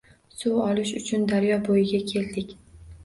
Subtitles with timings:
[0.37, 2.57] Suv olish uchun daryo bo‘yiga keldik.